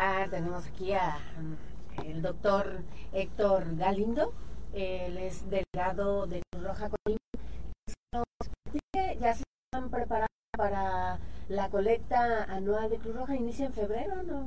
Ah, 0.00 0.26
tenemos 0.30 0.64
aquí 0.64 0.92
a 0.92 1.18
mm, 1.40 2.06
el 2.06 2.22
doctor 2.22 2.82
Héctor 3.12 3.64
Galindo, 3.74 4.32
él 4.72 5.18
es 5.18 5.42
delegado 5.50 6.28
de 6.28 6.40
Cruz 6.52 6.64
Roja 6.64 6.88
Colima. 6.88 7.18
Ya 9.20 9.34
se 9.34 9.42
están 9.66 9.90
preparando 9.90 10.28
para 10.56 11.18
la 11.48 11.68
colecta 11.68 12.44
anual 12.44 12.90
de 12.90 12.98
Cruz 12.98 13.16
Roja, 13.16 13.34
inicia 13.34 13.66
en 13.66 13.72
febrero, 13.72 14.22
¿no? 14.22 14.46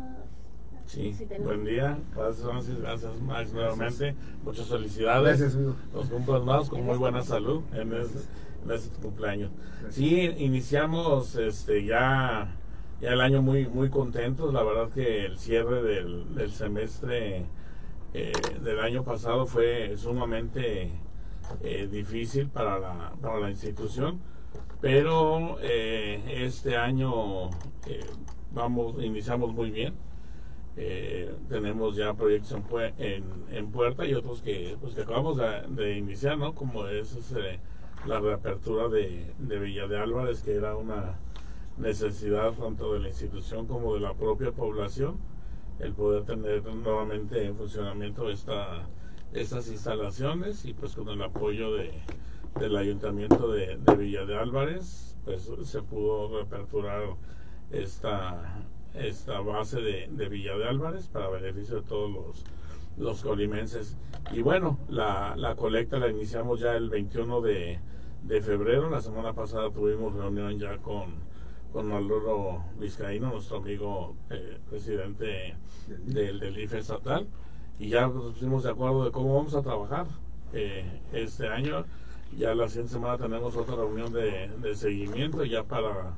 Sí, 0.86 1.18
buen 1.44 1.65
día, 1.65 1.97
gracias 2.15 2.78
gracias 2.79 3.20
Max 3.22 3.52
nuevamente, 3.52 4.15
muchas 4.44 4.68
felicidades, 4.68 5.40
gracias, 5.40 5.62
los 5.94 6.06
cumpleaños 6.10 6.70
con 6.70 6.86
muy 6.86 6.97
buena 6.97 7.24
salud 7.24 7.62
en 7.74 7.94
este, 7.94 8.90
cumpleaños. 9.02 9.52
Sí, 9.90 10.22
iniciamos 10.38 11.36
este 11.36 11.83
ya 11.83 12.56
ya 13.02 13.13
el 13.13 13.22
año 13.22 13.42
muy 13.42 13.68
muy 13.68 13.90
contentos, 13.90 14.54
la 14.54 14.63
verdad 14.63 14.90
que 14.94 15.26
el 15.26 15.40
cierre 15.40 15.81
del, 15.81 16.52
semestre 16.52 17.46
eh, 18.14 18.32
del 18.64 18.80
año 18.80 19.04
pasado 19.04 19.48
fue 19.48 19.98
sumamente 19.98 20.91
eh, 21.64 21.90
difícil 21.91 22.48
para 22.50 22.80
la, 22.80 23.14
para 23.20 23.40
la 23.40 23.50
institución, 23.50 24.22
pero 24.82 25.58
eh, 25.62 26.44
este 26.46 26.77
año 26.77 27.50
vamos 28.52 28.96
iniciamos 29.04 29.54
muy 29.54 29.72
bien 29.72 29.96
tenemos 31.49 31.96
ya 31.96 32.13
proyectos 32.13 32.58
en, 32.98 33.72
puerta 33.72 34.05
y 34.05 34.13
otros 34.13 34.41
que, 34.41 34.77
pues, 34.80 34.94
que 34.94 35.02
acabamos 35.02 35.38
de, 35.38 35.98
iniciar, 35.98 36.38
¿no? 36.38 36.55
Como 36.55 36.88
es 36.88 37.13
este, 37.13 37.60
la 38.05 38.20
reapertura 38.20 38.88
de, 38.88 39.34
de 39.38 39.60
Villa 39.60 39.88
de 39.88 39.98
Álvarez, 39.98 40.41
que 40.41 40.55
era 40.55 40.76
una 40.77 41.18
necesidad 41.78 42.54
tanto 42.54 42.94
de 42.94 43.00
la 43.00 43.10
institución 43.10 43.66
como 43.68 43.94
de 43.96 44.02
la 44.02 44.14
propia 44.14 44.52
población, 44.52 45.18
el 45.80 45.94
poder 45.94 46.24
tener 46.24 46.64
nuevamente 46.64 47.46
en 47.46 47.56
funcionamiento 47.56 48.30
esta, 48.30 48.88
estas 49.34 49.68
instalaciones 49.68 50.66
y 50.66 50.74
pues 50.74 50.94
con 50.94 51.10
el 51.10 51.22
apoyo 51.22 51.74
de, 51.74 51.91
del 52.60 52.76
ayuntamiento 52.76 53.52
de, 53.52 53.78
de 53.78 53.96
Villa 53.96 54.26
de 54.26 54.38
Álvarez, 54.38 55.16
pues 55.26 55.50
se 55.66 55.82
pudo 55.82 56.38
reaperturar 56.38 57.04
esta 57.72 58.63
esta 58.94 59.40
base 59.40 59.80
de, 59.82 60.30
Villa 60.30 60.58
de 60.58 60.68
Álvarez 60.68 61.08
para 61.08 61.30
beneficio 61.30 61.78
de 61.78 61.82
todos 61.84 62.12
los, 62.12 62.44
los 62.98 63.22
colimenses. 63.22 63.96
Y 64.31 64.41
bueno, 64.41 64.78
la, 64.89 65.35
la 65.38 65.56
colecta 65.56 65.97
la 65.97 66.09
iniciamos 66.09 66.59
ya 66.59 66.75
el 66.75 66.89
21 66.89 67.41
de, 67.41 67.80
de 68.23 68.41
febrero. 68.41 68.89
La 68.89 69.02
semana 69.02 69.33
pasada 69.33 69.69
tuvimos 69.72 70.16
reunión 70.16 70.59
ya 70.59 70.78
con, 70.78 71.13
con 71.72 71.88
Maloro 71.88 72.66
Vizcaíno, 72.80 73.31
nuestro 73.31 73.58
amigo 73.58 74.16
eh, 74.30 74.58
presidente 74.69 75.55
del, 75.88 76.39
del 76.39 76.59
IFE 76.59 76.80
estatal, 76.80 77.28
y 77.80 77.89
ya 77.89 78.08
nos 78.08 78.33
pusimos 78.33 78.63
de 78.63 78.72
acuerdo 78.72 79.05
de 79.05 79.11
cómo 79.11 79.36
vamos 79.36 79.55
a 79.55 79.61
trabajar 79.61 80.05
eh, 80.53 80.86
este 81.13 81.47
año. 81.47 81.86
Ya 82.38 82.53
la 82.55 82.67
siguiente 82.67 82.94
semana 82.94 83.17
tenemos 83.17 83.55
otra 83.55 83.75
reunión 83.75 84.13
de, 84.13 84.50
de 84.61 84.75
seguimiento 84.75 85.44
ya 85.44 85.63
para 85.63 86.13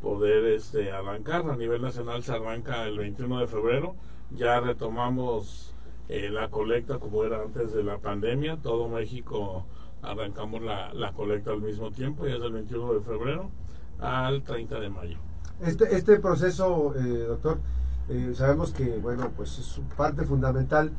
poder 0.00 0.44
este, 0.46 0.90
arrancar. 0.90 1.48
A 1.48 1.56
nivel 1.56 1.82
nacional 1.82 2.22
se 2.22 2.32
arranca 2.32 2.84
el 2.84 2.98
21 2.98 3.40
de 3.40 3.46
febrero. 3.46 3.94
Ya 4.30 4.58
retomamos 4.60 5.74
eh, 6.08 6.30
la 6.30 6.48
colecta 6.48 6.98
como 6.98 7.24
era 7.24 7.42
antes 7.42 7.72
de 7.72 7.84
la 7.84 7.98
pandemia. 7.98 8.56
Todo 8.56 8.88
México 8.88 9.66
arrancamos 10.00 10.62
la, 10.62 10.92
la 10.94 11.12
colecta 11.12 11.52
al 11.52 11.60
mismo 11.60 11.92
tiempo, 11.92 12.26
y 12.26 12.32
es 12.32 12.40
del 12.40 12.52
21 12.52 12.94
de 12.94 13.00
febrero 13.00 13.50
al 14.02 14.42
30 14.42 14.80
de 14.80 14.90
mayo. 14.90 15.18
Este, 15.60 15.96
este 15.96 16.18
proceso, 16.18 16.94
eh, 16.96 17.24
doctor, 17.28 17.58
eh, 18.08 18.32
sabemos 18.36 18.72
que 18.72 18.98
bueno, 18.98 19.30
pues 19.36 19.58
es 19.58 19.80
parte 19.96 20.24
fundamental 20.24 20.90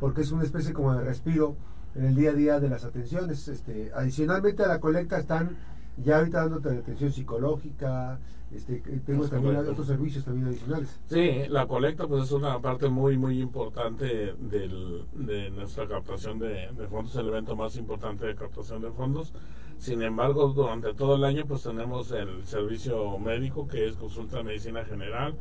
porque 0.00 0.22
es 0.22 0.32
una 0.32 0.44
especie 0.44 0.72
como 0.72 0.94
de 0.94 1.02
respiro 1.02 1.56
en 1.94 2.06
el 2.06 2.14
día 2.16 2.30
a 2.30 2.34
día 2.34 2.60
de 2.60 2.68
las 2.68 2.84
atenciones. 2.84 3.48
Este, 3.48 3.90
adicionalmente 3.94 4.64
a 4.64 4.68
la 4.68 4.80
colecta 4.80 5.18
están 5.18 5.56
ya 6.04 6.18
ahorita 6.18 6.40
dándote 6.40 6.70
atención 6.70 7.12
psicológica, 7.12 8.18
este, 8.54 8.76
tengo 9.04 9.28
también 9.28 9.56
otros 9.56 9.86
servicios 9.86 10.24
también 10.24 10.48
adicionales. 10.48 10.98
Sí, 11.06 11.42
la 11.48 11.66
colecta 11.66 12.06
pues 12.06 12.24
es 12.24 12.32
una 12.32 12.58
parte 12.60 12.88
muy 12.88 13.18
muy 13.18 13.40
importante 13.40 14.34
del, 14.38 15.04
de 15.12 15.50
nuestra 15.50 15.86
captación 15.86 16.38
de, 16.38 16.68
fondos, 16.88 17.14
el 17.16 17.28
evento 17.28 17.56
más 17.56 17.76
importante 17.76 18.26
de 18.26 18.34
captación 18.34 18.80
de 18.82 18.90
fondos. 18.90 19.32
Sin 19.76 20.02
embargo, 20.02 20.48
durante 20.48 20.94
todo 20.94 21.16
el 21.16 21.24
año 21.24 21.44
pues 21.46 21.62
tenemos 21.62 22.10
el 22.10 22.44
servicio 22.44 23.18
médico 23.18 23.68
que 23.68 23.86
es 23.86 23.96
consulta 23.96 24.38
de 24.38 24.44
medicina 24.44 24.84
general, 24.84 25.34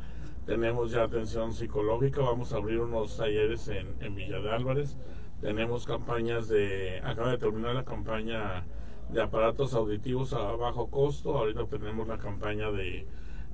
tenemos 0.46 0.92
ya 0.92 1.04
atención 1.04 1.54
psicológica, 1.54 2.22
vamos 2.22 2.52
a 2.52 2.58
abrir 2.58 2.80
unos 2.80 3.16
talleres 3.16 3.68
en, 3.70 3.88
en 4.02 4.16
Villa 4.16 4.40
de 4.40 4.52
Álvarez, 4.52 4.98
tenemos 5.40 5.86
campañas 5.86 6.50
de, 6.50 7.00
acaba 7.04 7.32
de 7.32 7.38
terminar 7.38 7.74
la 7.74 7.86
campaña 7.86 8.66
de 9.12 9.22
aparatos 9.22 9.74
auditivos 9.74 10.34
a 10.34 10.56
bajo 10.56 10.88
costo. 10.88 11.38
Ahorita 11.38 11.66
tenemos 11.66 12.08
la 12.08 12.18
campaña 12.18 12.72
de, 12.72 13.06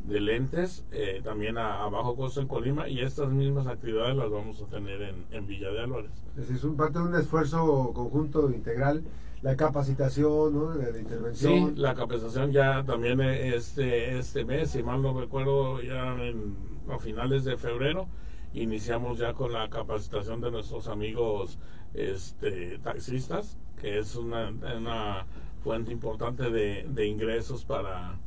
de 0.06 0.20
lentes 0.20 0.84
eh, 0.92 1.22
también 1.24 1.58
a, 1.58 1.88
bajo 1.88 2.16
costo 2.16 2.42
en 2.42 2.48
Colima 2.48 2.88
y 2.88 3.00
estas 3.02 3.30
mismas 3.30 3.68
actividades 3.68 4.16
las 4.16 4.30
vamos 4.30 4.62
a 4.62 4.66
tener 4.66 5.02
en, 5.02 5.26
en 5.32 5.48
Villa 5.48 5.70
de 5.72 5.82
Álvarez. 5.82 6.12
Es 6.38 6.64
un 6.64 6.76
parte 6.76 7.00
de 7.00 7.06
un 7.06 7.16
esfuerzo 7.16 7.92
conjunto 7.94 8.50
integral. 8.52 9.04
La 9.42 9.58
capacitación, 9.58 10.54
¿no? 10.54 10.72
de, 10.72 11.02
intervención. 11.02 11.74
Sí, 11.76 11.82
la 11.82 11.94
capacitación 11.94 12.54
ya 12.54 12.82
también 12.86 13.20
este, 13.20 14.18
este 14.18 14.46
mes, 14.46 14.72
si 14.72 14.82
mal 14.82 15.02
no 15.02 15.20
recuerdo, 15.20 15.82
ya 15.82 16.16
en, 16.24 16.56
a 16.90 16.98
finales 16.98 17.44
de 17.44 17.58
febrero, 17.58 18.08
iniciamos 18.54 19.18
ya 19.18 19.34
con 19.34 19.54
la 19.54 19.70
capacitación 19.70 20.42
de 20.42 20.52
nuestros 20.52 20.88
amigos 20.88 21.58
este, 21.94 22.78
taxistas, 22.80 23.58
que 23.80 24.00
es 24.00 24.16
una, 24.16 25.26
fuente 25.64 25.92
importante 25.94 26.50
de, 26.50 26.86
de 26.90 27.08
ingresos 27.08 27.64
para, 27.64 28.18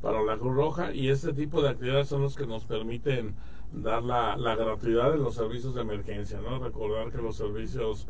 para 0.00 0.22
la 0.22 0.36
Cruz 0.36 0.54
Roja 0.54 0.94
y 0.94 1.08
este 1.08 1.32
tipo 1.32 1.60
de 1.60 1.70
actividades 1.70 2.06
son 2.06 2.22
los 2.22 2.36
que 2.36 2.46
nos 2.46 2.64
permiten 2.64 3.34
dar 3.72 4.02
la, 4.02 4.36
la 4.36 4.54
gratuidad 4.54 5.10
de 5.10 5.18
los 5.18 5.34
servicios 5.34 5.74
de 5.74 5.80
emergencia, 5.80 6.40
¿no? 6.40 6.58
Recordar 6.58 7.10
que 7.10 7.18
los 7.18 7.36
servicios 7.36 8.06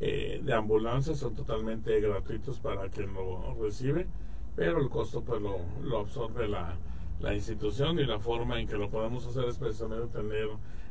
eh, 0.00 0.40
de 0.44 0.54
ambulancia 0.54 1.14
son 1.16 1.34
totalmente 1.34 2.00
gratuitos 2.00 2.58
para 2.58 2.88
quien 2.88 3.12
lo 3.12 3.56
recibe, 3.60 4.06
pero 4.54 4.80
el 4.80 4.88
costo 4.88 5.22
pues 5.22 5.42
lo, 5.42 5.58
lo 5.82 5.98
absorbe 5.98 6.46
la, 6.46 6.76
la 7.20 7.34
institución 7.34 7.98
y 7.98 8.04
la 8.04 8.20
forma 8.20 8.60
en 8.60 8.68
que 8.68 8.76
lo 8.76 8.90
podemos 8.90 9.26
hacer 9.26 9.44
es 9.46 9.58
precisamente 9.58 10.06
tener 10.18 10.48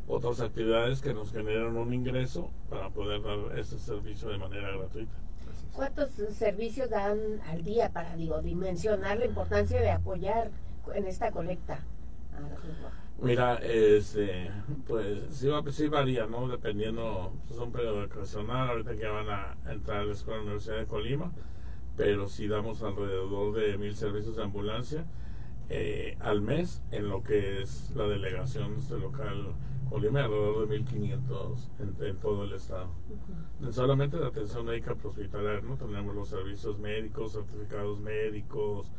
otras 0.08 0.40
actividades 0.42 1.02
que 1.02 1.14
nos 1.14 1.32
generan 1.32 1.76
un 1.76 1.94
ingreso 1.94 2.50
para 2.70 2.90
poder 2.90 3.22
dar 3.22 3.58
este 3.58 3.78
servicio 3.78 4.30
de 4.30 4.38
manera 4.38 4.72
gratuita. 4.72 5.14
¿Cuántos 5.74 6.10
servicios 6.34 6.90
dan 6.90 7.20
al 7.50 7.64
día 7.64 7.90
para, 7.90 8.16
digo, 8.16 8.42
dimensionar 8.42 9.20
la 9.20 9.26
importancia 9.26 9.80
de 9.80 9.92
apoyar 9.92 10.50
en 10.96 11.06
esta 11.06 11.32
colecta 11.32 11.80
Mira, 13.20 13.56
este, 13.56 14.52
pues 14.88 15.20
sí, 15.32 15.50
sí 15.72 15.88
varía, 15.88 16.28
¿no? 16.28 16.48
Dependiendo, 16.48 17.34
es 17.42 17.48
pues, 17.48 17.60
un 17.60 17.72
periodo 17.72 18.08
vacacional, 18.08 18.70
ahorita 18.70 18.96
que 18.96 19.08
van 19.08 19.30
a 19.30 19.58
entrar 19.72 20.02
a 20.02 20.06
la 20.06 20.14
Escuela 20.14 20.44
Universidad 20.44 20.78
de 20.78 20.86
Colima, 20.86 21.32
pero 21.96 22.30
sí 22.30 22.48
damos 22.48 22.84
alrededor 22.84 23.56
de 23.56 23.76
mil 23.80 23.96
servicios 23.96 24.36
de 24.36 24.44
ambulancia 24.44 25.06
eh, 25.70 26.18
al 26.20 26.42
mes 26.42 26.82
en 26.92 27.10
lo 27.10 27.24
que 27.24 27.62
es 27.62 27.92
la 27.96 28.08
delegación 28.08 28.76
este 28.78 28.98
local 28.98 29.54
Colima 29.90 30.24
alrededor 30.24 30.68
de 30.68 30.82
1.500 30.82 31.58
en, 31.80 32.06
en, 32.06 32.18
todo 32.18 32.44
el 32.44 32.54
estado. 32.54 32.90
Solamente 33.72 34.18
de 34.18 34.26
atención 34.26 34.66
médica 34.66 34.96
hospitalaria, 35.02 35.62
¿no? 35.62 35.78
Tenemos 35.78 36.14
los 36.14 36.28
servicios 36.28 36.78
médicos, 36.78 37.32
certificados 37.32 38.00
médicos, 38.00 38.92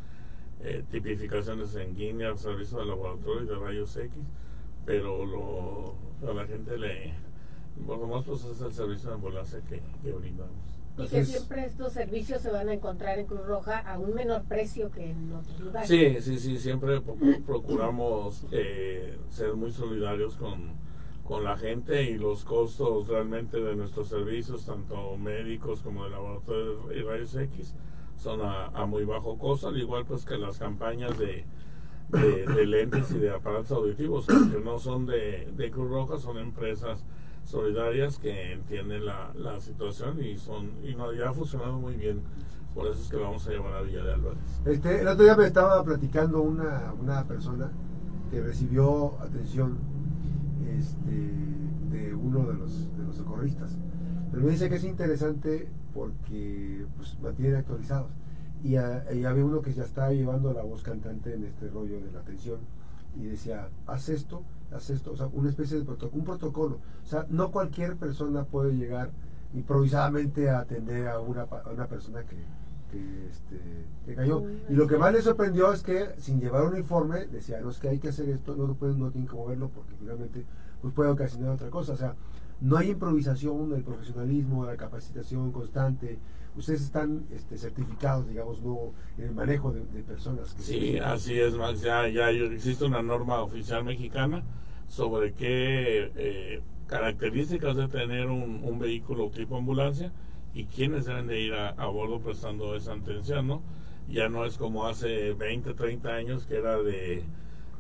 eh, 0.61 0.83
tipificaciones 0.91 1.71
sanguíneas, 1.71 2.41
servicios 2.41 2.81
de 2.81 2.87
laboratorio 2.87 3.43
y 3.43 3.47
de 3.47 3.55
rayos 3.57 3.97
X, 3.97 4.25
pero 4.87 5.27
lo, 5.27 5.95
a 6.29 6.35
la 6.35 6.47
gente 6.47 6.79
le... 6.79 7.13
Por 7.87 7.99
lo 7.99 8.09
más 8.09 8.25
pues 8.25 8.43
es 8.45 8.61
el 8.61 8.73
servicio 8.73 9.11
de 9.11 9.15
ambulancia 9.15 9.61
que, 9.69 9.81
que 10.03 10.13
brindamos. 10.13 10.79
Y 10.99 11.09
que 11.09 11.25
siempre 11.25 11.65
estos 11.65 11.93
servicios 11.93 12.43
se 12.43 12.51
van 12.51 12.69
a 12.69 12.75
encontrar 12.75 13.19
en 13.19 13.27
Cruz 13.27 13.47
Roja 13.47 13.79
a 13.79 13.99
un 13.99 14.15
menor 14.15 14.43
precio 14.45 14.91
que 14.91 15.11
en 15.11 15.33
otros 15.33 15.61
lugares. 15.61 15.89
Sí, 15.89 16.17
sí, 16.21 16.39
sí, 16.39 16.59
siempre 16.59 17.01
procuramos 17.47 18.45
eh, 18.51 19.17
ser 19.31 19.55
muy 19.55 19.71
solidarios 19.71 20.35
con, 20.35 20.73
con 21.25 21.45
la 21.45 21.57
gente 21.57 22.03
y 22.11 22.19
los 22.19 22.45
costos 22.45 23.07
realmente 23.07 23.61
de 23.61 23.77
nuestros 23.77 24.09
servicios, 24.09 24.65
tanto 24.65 25.17
médicos 25.17 25.81
como 25.81 26.05
de 26.05 26.11
laboratorio 26.11 26.93
y 26.93 27.03
rayos 27.03 27.35
X, 27.35 27.75
son 28.21 28.41
a, 28.43 28.87
muy 28.87 29.05
bajo 29.05 29.39
costo, 29.39 29.69
al 29.69 29.79
igual 29.79 30.05
pues 30.05 30.25
que 30.25 30.37
las 30.37 30.59
campañas 30.59 31.17
de, 31.19 31.45
de, 32.09 32.67
lentes 32.67 33.11
y 33.13 33.19
de 33.19 33.31
aparatos 33.31 33.71
auditivos, 33.71 34.27
que 34.27 34.61
no 34.65 34.81
son 34.81 35.07
de, 35.07 35.53
de 35.57 35.71
Cruz 35.71 35.89
Roja, 35.89 36.19
son 36.19 36.39
empresas 36.39 37.05
solidarias 37.49 38.19
que 38.19 38.53
entienden 38.53 39.07
la, 39.07 39.33
la 39.35 39.59
situación 39.61 40.23
y 40.23 40.37
son 40.37 40.71
y 40.85 40.95
no, 40.95 41.13
ya 41.13 41.31
ha 41.31 41.33
funcionado 41.33 41.79
muy 41.79 41.95
bien. 41.95 42.21
Por 42.75 42.87
eso 42.87 43.01
es 43.01 43.09
que 43.09 43.17
vamos 43.17 43.47
a 43.47 43.51
llevar 43.51 43.73
a 43.75 43.83
Villa 43.83 44.05
de 44.05 44.13
Álvarez. 44.13 44.39
Este, 44.67 45.01
el 45.01 45.09
otro 45.09 45.25
día 45.25 45.35
me 45.35 45.47
estaba 45.47 45.83
platicando 45.83 46.43
una, 46.43 46.93
una 47.01 47.25
persona 47.25 47.71
que 48.31 48.41
recibió 48.41 49.19
atención 49.21 49.79
este, 50.79 51.97
de 51.97 52.15
uno 52.15 52.47
de 52.47 52.55
los, 52.55 52.97
de 52.97 53.05
los 53.05 53.17
socorristas. 53.17 53.71
Pero 54.31 54.43
me 54.43 54.51
dice 54.51 54.69
que 54.69 54.77
es 54.77 54.85
interesante 54.85 55.69
porque 55.95 56.87
pues, 56.97 57.19
mantiene 57.21 57.57
actualizados. 57.57 58.11
Y, 58.63 58.77
había 58.77 59.45
uno 59.45 59.63
que 59.63 59.73
ya 59.73 59.85
está 59.85 60.13
llevando 60.13 60.53
la 60.53 60.63
voz 60.63 60.83
cantante 60.83 61.35
en 61.35 61.45
este 61.45 61.69
rollo 61.69 62.01
de 62.01 62.13
la 62.13 62.21
atención 62.21 62.59
y 63.17 63.25
decía, 63.25 63.69
haz 63.87 64.09
esto, 64.09 64.43
haz 64.75 64.91
esto, 64.91 65.13
o 65.13 65.17
sea, 65.17 65.29
una 65.33 65.49
especie 65.49 65.79
de 65.79 65.85
protocolo, 65.85 66.19
un 66.19 66.25
protocolo. 66.25 66.79
O 67.05 67.07
sea, 67.07 67.27
no 67.31 67.51
cualquier 67.51 67.97
persona 67.97 68.45
puede 68.45 68.75
llegar 68.75 69.11
improvisadamente 69.55 70.51
a 70.51 70.61
atender 70.61 71.09
a 71.09 71.21
una, 71.21 71.43
a 71.43 71.71
una 71.73 71.87
persona 71.87 72.23
que, 72.23 72.37
que, 72.91 73.29
este, 73.29 74.15
cayó. 74.15 74.43
Y 74.69 74.75
lo 74.75 74.87
que 74.87 74.99
más 74.99 75.13
le 75.13 75.23
sorprendió 75.23 75.73
es 75.73 75.83
que 75.83 76.15
sin 76.19 76.41
llevar 76.41 76.65
un 76.65 76.77
informe, 76.77 77.27
decía, 77.27 77.61
no 77.61 77.71
es 77.71 77.79
que 77.79 77.89
hay 77.89 77.99
que 77.99 78.09
hacer 78.09 78.29
esto, 78.29 78.55
no, 78.57 78.75
pueden, 78.75 78.99
no 78.99 79.11
tienen 79.11 79.29
que 79.29 79.37
moverlo 79.37 79.69
porque 79.69 79.95
finalmente 79.99 80.45
pues 80.81 80.95
puede 80.95 81.11
ocasionar 81.11 81.51
otra 81.51 81.71
cosa. 81.71 81.93
O 81.93 81.97
sea, 81.97 82.15
no 82.61 82.77
hay 82.77 82.91
improvisación, 82.91 83.73
el 83.75 83.83
profesionalismo, 83.83 84.65
la 84.65 84.77
capacitación 84.77 85.53
constante. 85.53 86.19
Ustedes 86.57 86.83
están 86.83 87.25
este, 87.33 87.57
certificados, 87.57 88.29
digamos, 88.29 88.61
no 88.63 88.93
en 89.17 89.25
el 89.25 89.35
manejo 89.35 89.73
de, 89.73 89.83
personas. 90.03 90.57
sí, 90.59 90.99
así 90.99 91.39
es, 91.39 91.55
Max. 91.55 91.83
Ya, 91.83 92.09
ya 92.09 92.31
existe 92.31 92.85
una 92.85 93.03
norma 93.03 93.41
oficial 93.43 93.85
mexicana 93.85 94.43
sobre 94.89 95.33
qué 95.35 96.11
eh, 96.17 96.63
características 96.89 97.77
de 97.77 97.87
tener 97.89 98.27
un, 98.27 98.61
un 98.65 98.79
vehículo 98.79 99.31
tipo 99.31 99.57
ambulancia 99.57 100.11
y 100.55 100.65
quiénes 100.65 101.05
deben 101.05 101.27
de 101.27 101.41
ir 101.41 101.55
a, 101.55 101.87
bordo 101.87 102.21
prestando 102.21 102.75
esa 102.75 102.95
atención, 102.95 103.47
¿no? 103.47 103.63
Ya 104.09 104.29
no 104.29 104.45
es 104.45 104.57
como 104.57 104.87
hace 104.87 105.35
20, 105.35 105.75
30 105.75 106.09
años 106.09 106.47
que 106.47 106.57
era 106.57 106.79
de, 106.79 107.23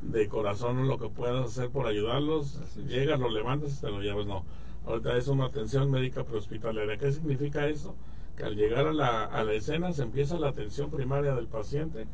de 0.03 0.29
corazón 0.29 0.89
lo 0.89 0.99
que 0.99 1.09
puedas 1.09 1.47
hacer 1.47 1.71
por 1.71 1.87
ayudarlos, 1.87 2.59
llegas, 2.87 3.19
lo 3.21 3.31
levantas 3.31 3.79
y 3.79 3.81
te 3.81 3.91
lo 3.91 4.00
llevas, 4.00 4.27
no. 4.27 4.45
Ahorita 4.87 5.17
es 5.17 5.29
una 5.29 5.47
atención 5.47 5.91
médica 5.91 6.25
prehospitalaria. 6.25 6.97
¿Qué 6.97 7.12
significa 7.12 7.69
eso? 7.69 7.95
Que 8.37 8.45
al 8.45 8.56
llegar 8.56 8.87
a 8.87 8.93
la, 8.93 9.25
a 9.25 9.45
la 9.45 9.53
escena 9.53 9.93
se 9.93 10.03
empieza 10.03 10.39
la 10.39 10.49
atención 10.49 10.91
primaria 10.91 11.35
del 11.35 11.47
paciente 11.47 12.06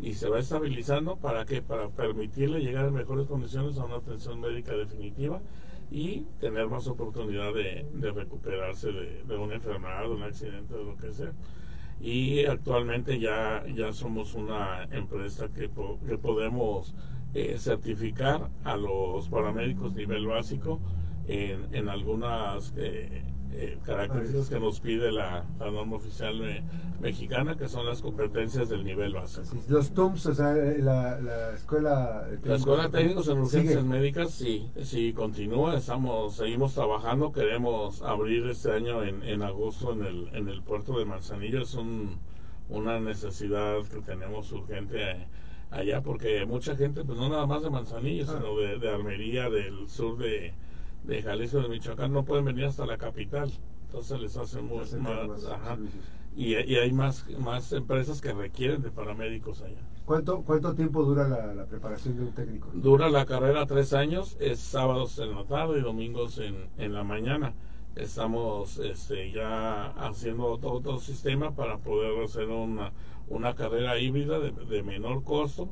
y 0.00 0.14
se 0.14 0.28
va 0.28 0.38
estabilizando 0.38 1.16
para 1.16 1.44
que 1.44 1.62
para 1.62 1.88
permitirle 1.88 2.60
llegar 2.60 2.86
en 2.86 2.94
mejores 2.94 3.26
condiciones 3.26 3.78
a 3.78 3.84
una 3.84 3.96
atención 3.96 4.40
médica 4.40 4.72
definitiva 4.72 5.40
y 5.90 6.20
tener 6.38 6.68
más 6.68 6.86
oportunidad 6.86 7.52
de, 7.54 7.86
recuperarse 8.12 8.92
de, 8.92 9.36
una 9.36 9.54
enfermedad, 9.54 10.02
de 10.02 10.08
un 10.08 10.22
accidente, 10.22 10.74
de 10.74 10.84
lo 10.84 10.96
que 10.96 11.12
sea. 11.12 11.32
Y 12.00 12.44
actualmente 12.44 13.18
ya, 13.18 13.64
ya 13.74 13.92
somos 13.92 14.34
una 14.34 14.84
empresa 14.90 15.48
que, 15.48 15.70
que 16.06 16.18
podemos 16.18 16.94
eh, 17.34 17.56
certificar 17.58 18.48
a 18.64 18.76
los 18.76 19.28
paramédicos 19.28 19.94
nivel 19.94 20.26
básico 20.26 20.80
en, 21.26 21.74
en 21.74 21.88
algunas 21.88 22.72
eh, 22.76 23.22
eh, 23.52 23.78
características 23.84 24.48
que 24.48 24.60
nos 24.60 24.80
pide 24.80 25.10
la, 25.10 25.44
norma 25.58 25.96
oficial 25.96 26.42
mexicana, 27.00 27.56
que 27.56 27.68
son 27.68 27.86
las 27.86 28.02
competencias 28.02 28.68
del 28.68 28.84
nivel 28.84 29.14
básico. 29.14 29.56
Los 29.68 29.92
TUMS, 29.92 30.26
o 30.26 30.34
sea, 30.34 30.56
eh, 30.56 30.78
la, 30.80 31.18
la 31.20 31.54
escuela... 31.54 32.28
La 32.44 32.56
escuela 32.56 32.90
técnicos 32.90 33.28
en 33.28 33.38
urgencias 33.38 33.84
médicas, 33.84 34.32
sí, 34.32 34.68
sí, 34.82 35.12
continúa, 35.12 35.76
estamos, 35.76 36.36
seguimos 36.36 36.74
trabajando, 36.74 37.32
queremos 37.32 38.02
abrir 38.02 38.46
este 38.46 38.72
año 38.72 39.02
en, 39.02 39.22
en 39.22 39.42
agosto 39.42 39.92
en 39.92 40.04
el, 40.04 40.28
en 40.34 40.48
el 40.48 40.62
puerto 40.62 40.98
de 40.98 41.04
Manzanillo, 41.04 41.62
es 41.62 41.74
un, 41.74 42.18
una 42.68 43.00
necesidad 43.00 43.78
que 43.90 44.00
tenemos 44.00 44.52
urgente 44.52 45.26
allá, 45.70 46.00
porque 46.02 46.44
mucha 46.46 46.76
gente, 46.76 47.04
pues 47.04 47.18
no 47.18 47.28
nada 47.28 47.46
más 47.46 47.62
de 47.62 47.70
Manzanillo, 47.70 48.24
ah. 48.28 48.34
sino 48.38 48.56
de, 48.56 48.78
de 48.78 48.90
Armería, 48.90 49.50
del 49.50 49.88
sur 49.88 50.18
de 50.18 50.52
de 51.04 51.22
Jalisco, 51.22 51.60
de 51.60 51.68
Michoacán, 51.68 52.12
no 52.12 52.24
pueden 52.24 52.44
venir 52.44 52.66
hasta 52.66 52.86
la 52.86 52.98
capital. 52.98 53.50
Entonces 53.86 54.20
les 54.20 54.36
hacen 54.36 54.68
más, 54.68 54.92
y, 56.38 56.54
hay 56.54 56.92
más, 56.92 57.24
más 57.40 57.72
empresas 57.72 58.20
que 58.20 58.32
requieren 58.32 58.80
de 58.80 58.92
paramédicos 58.92 59.60
allá. 59.60 59.80
¿Cuánto, 60.04 60.42
cuánto 60.42 60.72
tiempo 60.72 61.02
dura 61.02 61.28
la, 61.28 61.64
preparación 61.66 62.16
de 62.16 62.22
un 62.22 62.32
técnico? 62.32 62.68
Dura 62.72 63.10
la 63.10 63.26
carrera 63.26 63.66
tres 63.66 63.92
años, 63.92 64.36
es 64.38 64.60
sábados 64.60 65.18
en 65.18 65.34
la 65.34 65.44
tarde 65.44 65.80
y 65.80 65.82
domingos 65.82 66.38
en, 66.38 66.68
en 66.78 66.94
la 66.94 67.02
mañana. 67.02 67.54
Estamos 67.96 68.78
este, 68.78 69.32
ya 69.32 69.88
haciendo 70.06 70.56
todo, 70.58 70.94
el 70.94 71.00
sistema 71.00 71.56
para 71.56 71.78
poder 71.78 72.22
hacer 72.22 72.48
una, 72.48 72.92
una 73.28 73.56
carrera 73.56 73.98
híbrida 73.98 74.38
de, 74.38 74.52
de 74.52 74.82
menor 74.84 75.24
costo 75.24 75.68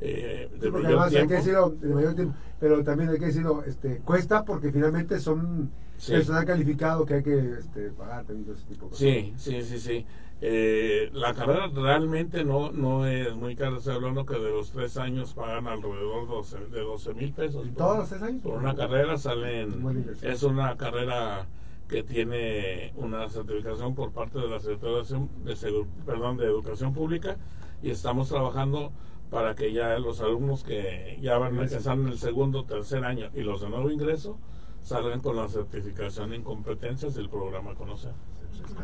eh, 0.00 0.48
de 0.60 0.68
además 0.68 1.14
hay 1.14 1.26
que 1.26 1.34
decirlo, 1.34 1.70
de 1.70 1.94
mayor 1.94 2.14
tiempo, 2.14 2.34
pero 2.60 2.82
también 2.84 3.10
hay 3.10 3.18
que 3.18 3.26
decirlo, 3.26 3.64
este, 3.64 3.98
cuesta 3.98 4.44
porque 4.44 4.70
finalmente 4.70 5.18
son 5.18 5.70
personal 6.06 6.44
calificado 6.44 7.04
que 7.04 7.14
hay 7.14 7.22
que 7.22 7.54
este, 7.58 7.90
pagar 7.90 8.24
también 8.24 8.50
ese 8.50 8.62
tipo 8.62 8.86
de 8.86 8.90
cosas. 8.90 8.98
Sí, 8.98 9.34
sí, 9.36 9.62
sí, 9.62 9.78
sí. 9.78 10.06
Eh, 10.40 11.10
la 11.14 11.34
carrera 11.34 11.68
realmente 11.74 12.44
no, 12.44 12.70
no 12.70 13.06
es 13.06 13.34
muy 13.34 13.56
cara, 13.56 13.76
estoy 13.76 13.96
hablando 13.96 14.24
que 14.24 14.34
de 14.34 14.50
los 14.50 14.70
tres 14.70 14.96
años 14.96 15.34
pagan 15.34 15.66
alrededor 15.66 16.28
12, 16.28 16.66
de 16.70 16.80
12 16.80 17.14
mil 17.14 17.32
pesos. 17.32 17.66
¿Todos 17.76 17.98
los 17.98 18.08
tres 18.08 18.22
años? 18.22 18.42
Por 18.42 18.58
una 18.58 18.76
carrera 18.76 19.18
salen, 19.18 20.14
es 20.22 20.42
una 20.44 20.76
carrera 20.76 21.46
que 21.88 22.04
tiene 22.04 22.92
una 22.96 23.28
certificación 23.28 23.94
por 23.94 24.12
parte 24.12 24.38
de 24.38 24.48
la 24.48 24.60
Secretaría 24.60 25.02
de, 25.44 25.86
perdón, 26.06 26.36
de 26.36 26.44
Educación 26.44 26.92
Pública 26.92 27.36
y 27.82 27.90
estamos 27.90 28.28
trabajando 28.28 28.92
para 29.30 29.54
que 29.54 29.72
ya 29.72 29.98
los 29.98 30.20
alumnos 30.20 30.64
que 30.64 31.18
ya 31.20 31.38
van 31.38 31.58
a 31.58 31.62
empezar 31.62 31.98
en 31.98 32.08
el 32.08 32.18
segundo 32.18 32.64
tercer 32.64 33.04
año 33.04 33.30
y 33.34 33.42
los 33.42 33.60
de 33.60 33.68
nuevo 33.68 33.90
ingreso 33.90 34.38
salgan 34.82 35.20
con 35.20 35.36
la 35.36 35.48
certificación 35.48 36.32
en 36.32 36.42
competencias 36.42 37.14
del 37.14 37.28
programa 37.28 37.74
Conocer. 37.74 38.12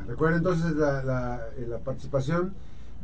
Recuerden 0.06 0.38
entonces 0.38 0.72
la, 0.72 1.02
la, 1.02 1.40
eh, 1.56 1.78
participación 1.82 2.54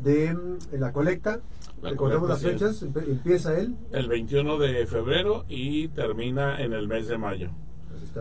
de 0.02 0.36
la 0.72 0.92
colecta. 0.92 1.40
Recordemos 1.82 2.28
las 2.28 2.42
fechas, 2.42 2.82
empieza 2.82 3.58
él. 3.58 3.74
El 3.92 4.08
21 4.08 4.58
de 4.58 4.86
febrero 4.86 5.44
y 5.48 5.88
termina 5.88 6.60
en 6.60 6.72
el 6.72 6.88
mes 6.88 7.08
de 7.08 7.18
mayo. 7.18 7.50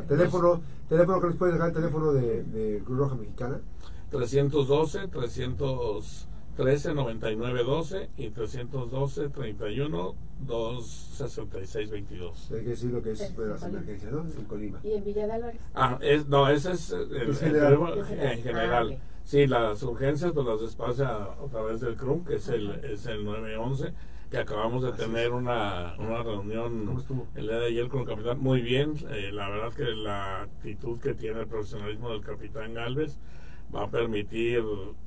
Teléfono, 0.07 0.61
teléfono 0.87 1.21
que 1.21 1.27
les 1.27 1.35
puede 1.35 1.53
dejar 1.53 1.69
el 1.69 1.73
teléfono 1.73 2.13
de, 2.13 2.43
de 2.43 2.79
Cruz 2.83 2.97
Roja 2.97 3.15
Mexicana. 3.15 3.59
312 4.11 5.07
300 5.07 6.27
13 6.59 6.93
99 6.93 7.63
12 7.63 8.09
y 8.17 8.29
312 8.31 9.29
31 9.29 10.15
266 10.45 11.89
22. 11.89 12.51
Hay 12.51 12.63
que 12.63 12.69
decir 12.71 12.91
lo 12.91 13.01
que 13.01 13.11
es 13.11 13.37
de 13.37 13.47
las 13.47 13.63
emergencias, 13.63 14.11
¿no? 14.11 14.25
En 14.25 14.43
Colima. 14.43 14.79
¿Y 14.83 14.91
en 14.91 15.05
Villa 15.05 15.25
de 15.25 15.31
Álvarez? 15.31 15.61
Ah, 15.73 15.97
es, 16.01 16.27
no, 16.27 16.49
ese 16.49 16.73
es 16.73 16.91
el, 16.91 17.15
el, 17.15 17.35
general. 17.37 18.05
en 18.09 18.43
general. 18.43 18.97
Ah, 18.99 19.03
sí, 19.23 19.47
las 19.47 19.81
urgencias 19.83 20.33
pues 20.33 20.45
las 20.45 20.59
despacha 20.59 21.23
a 21.31 21.47
través 21.49 21.79
del 21.79 21.95
CRUM, 21.95 22.25
que 22.25 22.35
es 22.35 22.49
el, 22.49 22.71
es 22.83 23.05
el 23.05 23.23
911, 23.23 23.93
que 24.29 24.37
acabamos 24.37 24.83
de 24.83 24.91
tener 24.91 25.31
una, 25.31 25.95
una 25.97 26.23
reunión 26.23 27.01
el 27.35 27.47
día 27.47 27.55
de 27.55 27.67
ayer 27.67 27.87
con 27.87 28.01
el 28.01 28.07
capitán. 28.07 28.37
Muy 28.41 28.59
bien, 28.61 28.95
eh, 29.11 29.29
la 29.31 29.47
verdad 29.47 29.71
que 29.71 29.85
la 29.85 30.41
actitud 30.41 30.99
que 30.99 31.13
tiene 31.13 31.39
el 31.39 31.47
profesionalismo 31.47 32.09
del 32.09 32.19
capitán 32.19 32.73
Galvez 32.73 33.15
va 33.73 33.83
a 33.83 33.87
permitir 33.87 34.63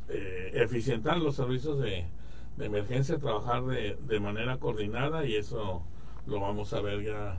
eh, 0.08 0.50
eficientar 0.54 1.18
los 1.18 1.36
servicios 1.36 1.78
de, 1.78 2.04
emergencia, 2.58 3.18
trabajar 3.18 3.64
de, 3.64 3.96
de, 4.06 4.20
manera 4.20 4.58
coordinada 4.58 5.26
y 5.26 5.34
eso 5.34 5.82
lo 6.26 6.40
vamos 6.40 6.72
a 6.72 6.80
ver 6.80 7.02
ya 7.02 7.36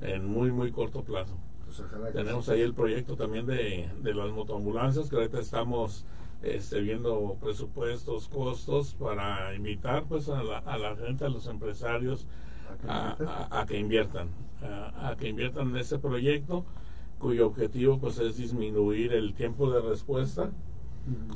en 0.00 0.26
muy, 0.26 0.50
muy 0.50 0.70
corto 0.70 1.02
plazo. 1.02 1.36
Pues 1.66 1.82
Tenemos 2.12 2.48
ahí 2.48 2.60
el 2.60 2.74
proyecto 2.74 3.16
también 3.16 3.46
de, 3.46 3.90
de 4.00 4.14
las 4.14 4.30
motoambulancias, 4.30 5.08
que 5.08 5.16
ahorita 5.16 5.40
estamos 5.40 6.04
este, 6.42 6.80
viendo 6.80 7.36
presupuestos, 7.40 8.28
costos 8.28 8.94
para 8.94 9.54
invitar 9.54 10.04
pues 10.04 10.28
a 10.28 10.42
la, 10.42 10.58
a 10.58 10.76
la 10.78 10.96
gente, 10.96 11.24
a 11.24 11.28
los 11.28 11.46
empresarios 11.46 12.26
a, 12.88 13.64
que 13.68 13.78
inviertan, 13.78 14.28
a, 14.62 15.14
que 15.18 15.28
inviertan 15.28 15.70
en 15.70 15.76
ese 15.76 15.98
proyecto 15.98 16.64
cuyo 17.22 17.46
objetivo 17.46 17.98
pues 17.98 18.18
es 18.18 18.36
disminuir 18.36 19.12
el 19.12 19.32
tiempo 19.32 19.70
de 19.70 19.80
respuesta 19.80 20.50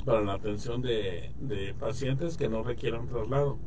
para 0.05 0.21
la 0.21 0.33
atención 0.33 0.81
de, 0.81 1.31
pacientes 1.79 2.35
que 2.35 2.49
no 2.49 2.61
requieran 2.61 3.07
traslado. 3.07 3.57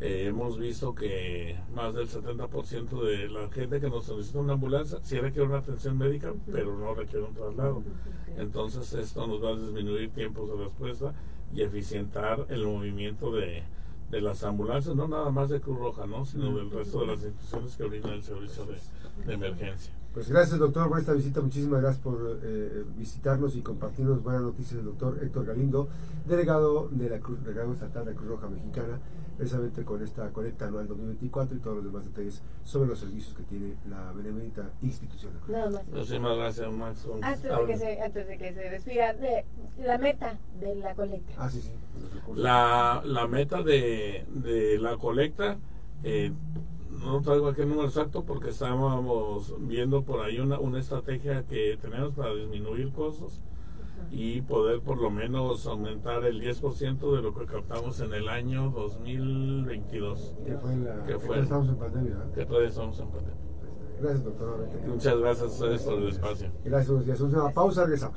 Eh, 0.00 0.26
hemos 0.26 0.58
visto 0.58 0.94
que 0.94 1.56
más 1.74 1.94
del 1.94 2.08
70% 2.08 3.00
de 3.00 3.28
la 3.28 3.48
gente 3.48 3.80
que 3.80 3.88
nos 3.88 4.04
solicita 4.04 4.40
una 4.40 4.54
ambulancia 4.54 4.98
sí 5.02 5.18
requiere 5.18 5.48
una 5.48 5.58
atención 5.58 5.96
médica, 5.96 6.34
pero 6.50 6.76
no 6.76 6.94
requiere 6.94 7.24
un 7.24 7.32
traslado. 7.32 7.82
Entonces 8.36 8.92
esto 8.92 9.26
nos 9.26 9.42
va 9.42 9.50
a 9.50 9.56
disminuir 9.56 10.10
tiempos 10.10 10.48
de 10.50 10.64
respuesta 10.64 11.14
y 11.54 11.62
eficientar 11.62 12.44
el 12.50 12.66
movimiento 12.66 13.30
de, 13.30 13.62
de 14.10 14.20
las 14.20 14.42
ambulancias, 14.42 14.96
no 14.96 15.06
nada 15.06 15.30
más 15.30 15.48
de 15.48 15.60
Cruz 15.60 15.78
Roja, 15.78 16.06
¿no? 16.06 16.24
sino 16.24 16.54
del 16.56 16.72
resto 16.72 17.00
de 17.00 17.06
las 17.06 17.22
instituciones 17.22 17.76
que 17.76 17.84
brindan 17.84 18.12
el 18.14 18.22
servicio 18.22 18.66
de 19.24 19.32
emergencia. 19.32 19.92
Pues 20.16 20.30
gracias, 20.30 20.58
doctor, 20.58 20.88
por 20.88 20.98
esta 20.98 21.12
visita. 21.12 21.42
Muchísimas 21.42 21.82
gracias 21.82 22.02
por 22.02 22.40
eh, 22.42 22.84
visitarnos 22.96 23.54
y 23.54 23.60
compartirnos 23.60 24.22
buenas 24.22 24.40
noticias 24.40 24.76
del 24.76 24.86
doctor 24.86 25.18
Héctor 25.22 25.44
Galindo, 25.44 25.88
delegado 26.24 26.88
de 26.88 27.10
la 27.10 27.18
Cruz, 27.18 27.44
delegado 27.44 27.74
estatal 27.74 28.06
de 28.06 28.14
Cruz 28.14 28.28
Roja 28.30 28.48
Mexicana 28.48 28.98
precisamente 29.36 29.84
con 29.84 30.02
esta 30.02 30.32
colecta 30.32 30.68
anual 30.68 30.88
2024 30.88 31.58
y 31.58 31.60
todos 31.60 31.76
los 31.76 31.84
demás 31.84 32.06
detalles 32.06 32.40
sobre 32.64 32.88
los 32.88 32.98
servicios 32.98 33.34
que 33.34 33.42
tiene 33.42 33.74
la 33.90 34.10
benemérita 34.14 34.70
institucional. 34.80 35.38
Nada 35.48 35.68
más. 35.68 35.86
Muchísimas 35.88 36.36
gracias, 36.38 36.72
Max. 36.72 37.06
Antes 37.20 37.42
de, 37.42 37.66
que 37.66 37.76
se, 37.76 38.00
antes 38.00 38.26
de 38.26 38.38
que 38.38 38.54
se 38.54 38.70
despida, 38.70 39.12
de, 39.12 39.44
la 39.84 39.98
meta 39.98 40.38
de 40.58 40.76
la 40.76 40.94
colecta. 40.94 41.32
Ah, 41.36 41.50
sí, 41.50 41.60
sí. 41.60 41.72
La, 42.36 43.02
la 43.04 43.26
meta 43.26 43.62
de, 43.62 44.24
de 44.30 44.78
la 44.78 44.96
colecta, 44.96 45.58
eh, 46.02 46.32
no 47.00 47.20
traigo 47.22 47.48
aquí 47.48 47.62
el 47.62 47.68
número 47.68 47.88
exacto 47.88 48.24
porque 48.24 48.50
estábamos 48.50 49.52
viendo 49.60 50.02
por 50.02 50.24
ahí 50.24 50.38
una, 50.38 50.58
una 50.58 50.78
estrategia 50.78 51.44
que 51.44 51.78
tenemos 51.80 52.12
para 52.12 52.34
disminuir 52.34 52.92
costos 52.92 53.40
y 54.10 54.40
poder 54.42 54.80
por 54.80 54.98
lo 54.98 55.10
menos 55.10 55.66
aumentar 55.66 56.24
el 56.24 56.40
10% 56.40 57.16
de 57.16 57.22
lo 57.22 57.34
que 57.34 57.46
captamos 57.46 58.00
en 58.00 58.14
el 58.14 58.28
año 58.28 58.70
2022. 58.70 60.34
Que 60.44 60.56
fue 60.56 60.76
la, 60.76 61.04
que, 61.04 61.18
fue, 61.18 61.40
estamos 61.40 61.68
en 61.68 61.76
pandemia. 61.76 62.16
Que 62.34 62.46
todavía 62.46 62.68
estamos 62.68 62.98
en 62.98 63.08
pandemia. 63.08 63.36
Gracias, 64.00 64.24
doctor. 64.24 64.68
Muchas 64.86 65.18
gracias 65.18 65.52
ustedes 65.52 65.82
por 65.82 65.94
el 65.94 66.08
espacio. 66.08 66.50
Gracias, 66.64 67.06
días. 67.06 67.20
Una 67.20 67.50
pausa, 67.50 67.84
regresamos. 67.84 68.14